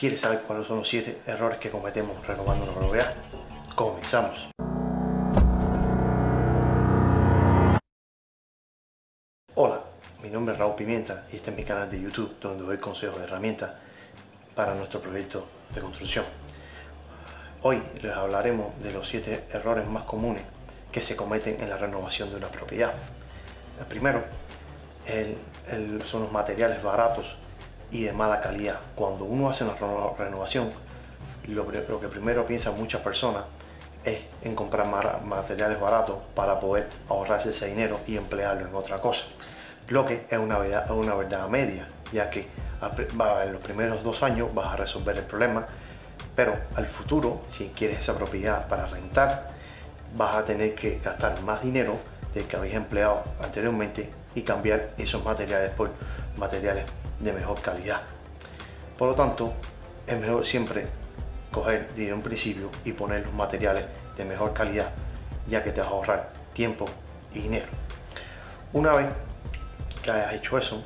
[0.00, 3.14] ¿Quieres saber cuáles son los 7 errores que cometemos renovando la propiedad?
[3.74, 4.48] Comenzamos.
[9.56, 9.82] Hola,
[10.22, 13.18] mi nombre es Raúl Pimienta y este es mi canal de YouTube donde doy consejos
[13.18, 13.72] de herramientas
[14.54, 16.24] para nuestro proyecto de construcción.
[17.60, 20.44] Hoy les hablaremos de los 7 errores más comunes
[20.90, 22.94] que se cometen en la renovación de una propiedad.
[23.78, 24.24] El primero
[26.06, 27.36] son los materiales baratos
[27.90, 28.80] y de mala calidad.
[28.94, 29.74] Cuando uno hace una
[30.18, 30.70] renovación,
[31.46, 33.44] lo, que primero piensan muchas personas
[34.04, 34.86] es en comprar
[35.24, 39.24] materiales baratos para poder ahorrarse ese dinero y emplearlo en otra cosa.
[39.88, 42.48] Lo que es una verdad, una verdad media, ya que
[42.80, 45.66] en los primeros dos años vas a resolver el problema,
[46.34, 49.50] pero al futuro, si quieres esa propiedad para rentar,
[50.16, 51.98] vas a tener que gastar más dinero
[52.32, 55.90] del que habéis empleado anteriormente y cambiar esos materiales por
[56.36, 56.84] materiales
[57.20, 58.02] de mejor calidad.
[58.98, 59.52] Por lo tanto,
[60.06, 60.88] es mejor siempre
[61.50, 63.84] coger desde un principio y poner los materiales
[64.16, 64.90] de mejor calidad,
[65.48, 66.84] ya que te vas a ahorrar tiempo
[67.32, 67.68] y dinero.
[68.72, 69.06] Una vez
[70.02, 70.84] que hayas hecho eso,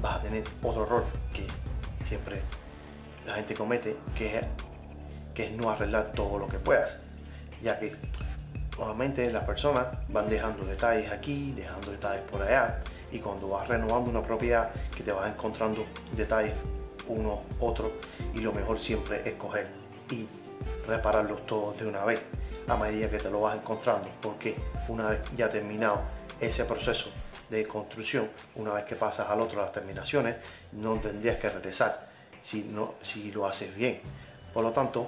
[0.00, 1.46] vas a tener otro error que
[2.04, 2.40] siempre
[3.26, 6.98] la gente comete, que es, no arreglar todo lo que puedas,
[7.62, 7.94] ya que
[8.78, 12.80] normalmente las personas van dejando detalles aquí, dejando detalles por allá,
[13.12, 15.84] y cuando vas renovando una propiedad que te vas encontrando
[16.16, 16.54] detalles
[17.08, 17.92] uno, otro,
[18.34, 19.68] y lo mejor siempre es coger
[20.10, 20.26] y
[20.86, 22.22] repararlos todos de una vez
[22.68, 24.54] a medida que te lo vas encontrando, porque
[24.88, 26.00] una vez ya terminado
[26.40, 27.10] ese proceso
[27.50, 30.36] de construcción, una vez que pasas al otro las terminaciones,
[30.72, 32.08] no tendrías que regresar
[32.42, 34.00] si, no, si lo haces bien.
[34.54, 35.06] Por lo tanto,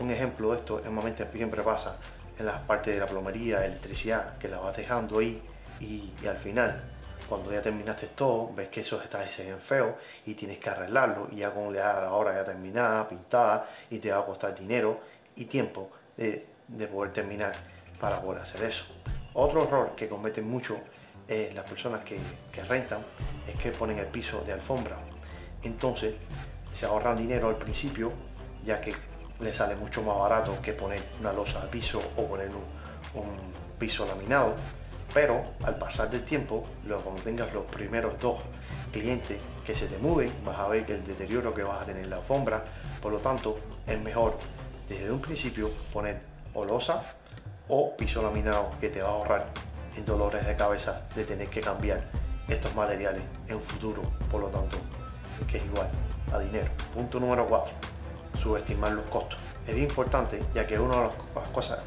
[0.00, 1.96] un ejemplo de esto normalmente siempre pasa
[2.38, 5.42] en las partes de la plomería, electricidad, que la vas dejando ahí
[5.80, 6.80] y, al final,
[7.28, 9.94] cuando ya terminaste todo, ves que esos detalles se ven feos
[10.26, 14.20] y tienes que arreglarlo y ya con la hora ya terminada, pintada y te va
[14.20, 15.00] a costar dinero
[15.36, 16.46] y tiempo de,
[16.90, 17.52] poder terminar
[18.00, 18.84] para poder hacer eso.
[19.34, 20.78] Otro error que cometen mucho
[21.28, 22.18] eh, las personas que,
[22.52, 23.00] que rentan
[23.46, 24.96] es que ponen el piso de alfombra.
[25.62, 26.14] Entonces
[26.74, 28.12] se ahorran dinero al principio
[28.64, 28.94] ya que
[29.40, 32.50] le sale mucho más barato que poner una losa de piso o poner
[33.14, 34.54] un, piso laminado.
[35.14, 38.38] Pero al pasar del tiempo, luego cuando tengas los primeros dos
[38.92, 42.04] clientes que se te mueven, vas a ver que el deterioro que vas a tener
[42.04, 42.64] en la alfombra,
[43.00, 44.36] por lo tanto, es mejor
[44.88, 46.20] desde un principio poner
[46.54, 47.02] o losa
[47.68, 49.46] o piso laminado que te va a ahorrar
[49.96, 52.02] en dolores de cabeza de tener que cambiar
[52.48, 54.78] estos materiales en un futuro, por lo tanto,
[55.50, 55.88] que es igual
[56.32, 56.70] a dinero.
[56.94, 57.98] Punto número 4
[58.38, 59.38] subestimar los costos.
[59.66, 61.02] Es importante, ya que una de
[61.34, 61.80] las cosas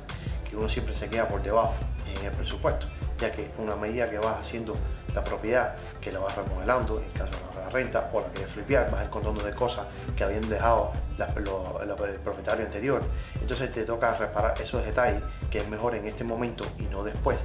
[0.48, 1.74] que uno siempre se queda por debajo
[2.06, 2.88] en el presupuesto,
[3.22, 4.76] ya que una medida que vas haciendo
[5.14, 8.90] la propiedad, que la vas remodelando, en caso de la renta o la quieres flipear,
[8.90, 13.02] vas encontrando de cosas que habían dejado el propietario anterior.
[13.40, 15.22] Entonces te toca reparar esos detalles
[15.52, 17.38] que es mejor en este momento y no después,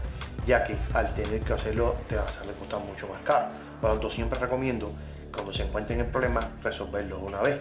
[0.47, 3.47] ya que al tener que hacerlo te va a salir costar mucho más caro.
[3.81, 4.91] Por lo tanto, siempre recomiendo
[5.33, 7.59] cuando se encuentren el problema resolverlo una vez.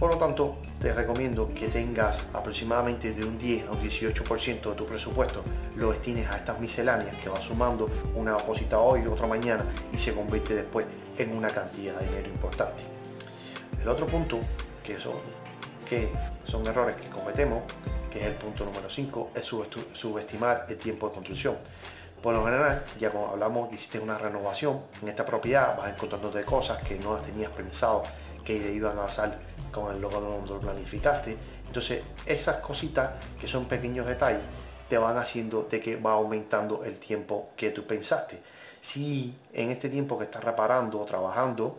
[0.00, 4.74] Por lo tanto, te recomiendo que tengas aproximadamente de un 10 a un 18% de
[4.74, 5.44] tu presupuesto,
[5.76, 9.62] lo destines a estas misceláneas que vas sumando una cosita hoy, otra mañana
[9.92, 10.86] y se convierte después
[11.18, 12.82] en una cantidad de dinero importante.
[13.82, 14.38] El otro punto,
[14.82, 15.16] que son,
[15.86, 16.10] que
[16.46, 17.62] son errores que cometemos,
[18.10, 21.56] que es el punto número 5, es subestimar el tiempo de construcción.
[22.22, 26.82] Por lo general, ya como hablamos hiciste una renovación en esta propiedad, vas encontrándote cosas
[26.82, 28.02] que no las tenías pensado
[28.44, 29.38] que iban a pasar
[29.72, 31.36] con el logo donde lo planificaste.
[31.66, 34.42] Entonces, esas cositas que son pequeños detalles
[34.88, 38.40] te van haciendo de que va aumentando el tiempo que tú pensaste.
[38.80, 41.78] Si en este tiempo que estás reparando o trabajando,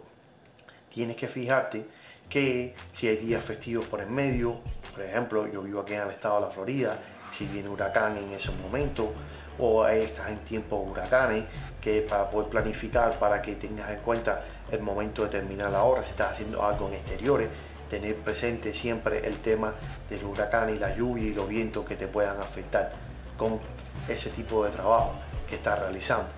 [0.89, 1.85] tienes que fijarte
[2.29, 4.59] que si hay días festivos por en medio,
[4.93, 6.97] por ejemplo, yo vivo aquí en el estado de la Florida,
[7.31, 9.11] si viene huracán en ese momento,
[9.59, 11.45] o estás en tiempo huracanes,
[11.79, 16.03] que para poder planificar, para que tengas en cuenta el momento de terminar la hora,
[16.03, 17.49] si estás haciendo algo en exteriores,
[17.89, 19.73] tener presente siempre el tema
[20.09, 22.91] del huracán y la lluvia y los vientos que te puedan afectar
[23.37, 23.59] con
[24.07, 25.13] ese tipo de trabajo
[25.49, 26.29] que estás realizando.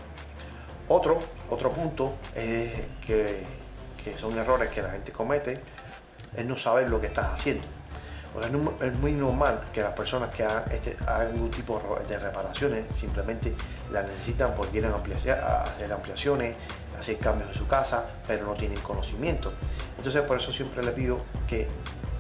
[0.88, 2.72] Otro, otro punto es
[3.06, 3.44] que,
[4.04, 5.60] que son errores que la gente comete,
[6.36, 7.64] es no saber lo que estás haciendo.
[8.42, 13.54] Es muy normal que las personas que hagan, este, algún tipo de reparaciones simplemente
[13.92, 16.56] las necesitan porque quieren hacer ampliaciones,
[17.00, 19.54] hacer cambios en su casa, pero no tienen conocimiento.
[19.98, 21.68] Entonces por eso siempre les pido que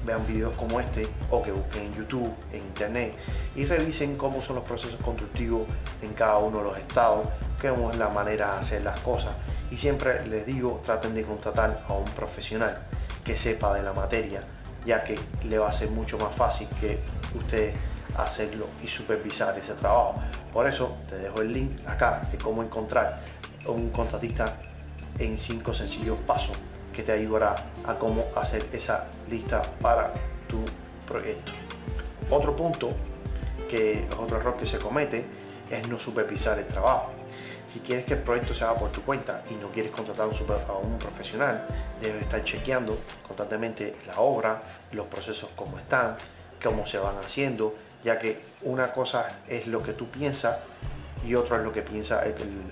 [0.05, 3.15] vean videos como este o que busquen en YouTube, en internet
[3.55, 5.67] y revisen cómo son los procesos constructivos
[6.01, 7.27] en cada uno de los estados,
[7.61, 9.33] cómo es la manera de hacer las cosas
[9.71, 12.79] y siempre les digo traten de contratar a un profesional
[13.23, 14.43] que sepa de la materia
[14.85, 16.99] ya que le va a ser mucho más fácil que
[17.35, 17.73] usted
[18.17, 20.15] hacerlo y supervisar ese trabajo.
[20.51, 23.21] Por eso te dejo el link acá de cómo encontrar
[23.65, 24.57] un contratista
[25.19, 26.57] en cinco sencillos pasos
[26.93, 30.13] que te ayudará a cómo hacer esa lista para
[30.47, 30.63] tu
[31.07, 31.51] proyecto.
[32.29, 32.91] Otro punto
[33.69, 35.25] que es otro error que se comete
[35.69, 37.11] es no supervisar el trabajo.
[37.67, 40.27] Si quieres que el proyecto se haga por tu cuenta y no quieres contratar
[40.67, 41.65] a un profesional,
[41.99, 44.61] debes estar chequeando constantemente la obra,
[44.91, 46.15] los procesos cómo están,
[46.61, 47.73] cómo se van haciendo,
[48.03, 50.57] ya que una cosa es lo que tú piensas
[51.25, 52.23] y otra es lo que piensa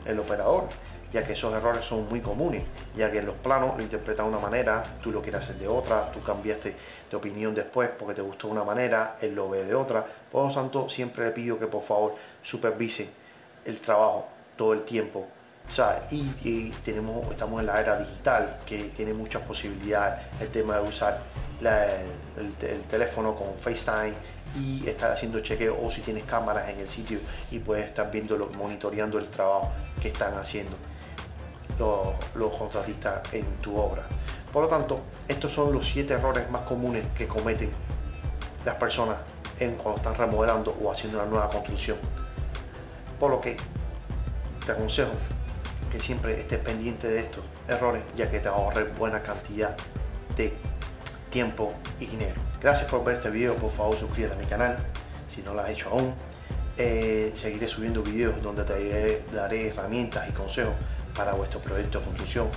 [0.05, 0.67] el, operador,
[1.11, 2.63] ya que esos errores son muy comunes,
[2.95, 5.67] ya que en los planos lo interpretas de una manera, tú lo quieres hacer de
[5.67, 6.75] otra, tú cambiaste
[7.09, 10.05] de opinión después porque te gustó de una manera, él lo ve de otra.
[10.31, 13.09] Por lo tanto, siempre le pido que por favor supervise
[13.65, 15.27] el trabajo todo el tiempo.
[16.09, 20.25] Y, tenemos, estamos en la era digital que tiene muchas posibilidades.
[20.41, 21.21] El tema de usar
[21.61, 24.13] el, teléfono con FaceTime
[24.59, 27.19] y estar haciendo chequeo o si tienes cámaras en el sitio
[27.51, 29.71] y puedes estar viendo, monitoreando el trabajo
[30.01, 30.75] que están haciendo
[31.79, 34.03] los, los contratistas en tu obra.
[34.51, 34.99] Por lo tanto,
[35.29, 37.71] estos son los siete errores más comunes que cometen
[38.65, 39.17] las personas
[39.57, 41.97] en cuando están remodelando o haciendo una nueva construcción.
[43.17, 43.55] Por lo que
[44.65, 45.11] te aconsejo
[45.91, 49.75] que siempre estés pendiente de estos errores, ya que te ahorre buena cantidad
[50.37, 50.53] de
[51.29, 52.35] tiempo y dinero.
[52.61, 54.77] Gracias por ver este video, por favor suscríbete a mi canal
[55.33, 56.13] si no lo has hecho aún.
[56.77, 60.73] Eh, seguiré subiendo videos donde te daré herramientas y consejos
[61.15, 62.47] para vuestro proyecto de construcción.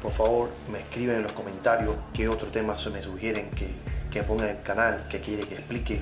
[0.00, 3.68] Por favor, me escriben en los comentarios qué otro tema se me sugieren que,
[4.10, 6.00] que ponga en el canal, que quiere que explique.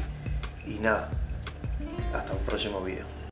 [0.67, 1.09] Y nada,
[2.15, 3.12] hasta un próximo video.